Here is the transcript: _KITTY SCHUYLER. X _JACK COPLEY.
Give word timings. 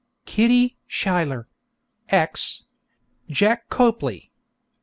_KITTY 0.25 0.79
SCHUYLER. 0.87 1.47
X 2.09 2.63
_JACK 3.29 3.59
COPLEY. 3.69 4.31